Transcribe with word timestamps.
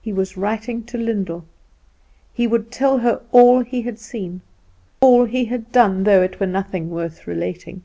He 0.00 0.14
was 0.14 0.38
writing 0.38 0.82
to 0.84 0.96
Lyndall. 0.96 1.44
He 2.32 2.46
would 2.46 2.72
tell 2.72 3.00
her 3.00 3.20
all 3.32 3.60
he 3.60 3.82
had 3.82 3.98
seen, 3.98 4.40
all 4.98 5.26
he 5.26 5.44
had 5.44 5.70
done, 5.72 6.04
though 6.04 6.22
it 6.22 6.40
were 6.40 6.46
nothing 6.46 6.88
worth 6.88 7.26
relating. 7.26 7.82